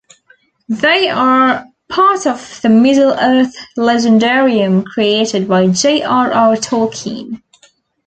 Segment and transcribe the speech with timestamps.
[0.67, 6.01] They are part of the Middle-earth legendarium created by J.
[6.01, 6.31] R.
[6.31, 6.55] R.
[6.55, 7.43] Tolkien.